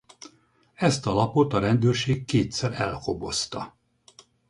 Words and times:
Ezt 0.75 1.05
a 1.07 1.11
lapot 1.13 1.53
a 1.53 1.59
rendőrség 1.59 2.25
kétszer 2.25 2.73
elkobozta. 2.73 3.73